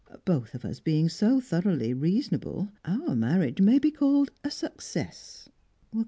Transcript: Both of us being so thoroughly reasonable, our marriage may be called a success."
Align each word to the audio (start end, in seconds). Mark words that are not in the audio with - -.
Both 0.25 0.55
of 0.55 0.65
us 0.65 0.79
being 0.79 1.09
so 1.09 1.39
thoroughly 1.39 1.93
reasonable, 1.93 2.71
our 2.85 3.15
marriage 3.15 3.61
may 3.61 3.77
be 3.77 3.91
called 3.91 4.31
a 4.43 4.49
success." 4.49 5.47